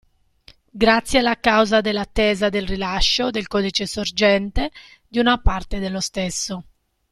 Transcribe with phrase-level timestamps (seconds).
[0.71, 4.71] Grazie alla causa dell'attesa del rilascio del codice sorgente
[5.07, 6.63] di una parte dello stesso.